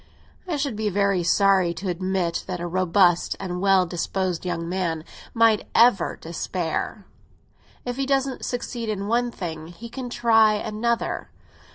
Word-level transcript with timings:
"I 0.47 0.57
should 0.57 0.75
be 0.75 0.89
very 0.89 1.21
sorry 1.21 1.75
to 1.75 1.87
admit 1.87 2.43
that 2.47 2.59
a 2.59 2.65
robust 2.65 3.35
and 3.39 3.61
well 3.61 3.85
disposed 3.85 4.43
young 4.47 4.67
man 4.67 5.03
need 5.35 5.67
ever 5.75 6.15
despair. 6.19 7.05
If 7.85 7.97
he 7.97 8.07
doesn't 8.07 8.43
succeed 8.43 8.89
in 8.89 9.05
one 9.07 9.29
thing, 9.29 9.67
he 9.67 9.89
can 9.89 10.09
try 10.09 10.55
another. 10.55 11.29